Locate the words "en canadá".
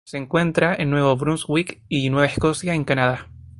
2.73-3.27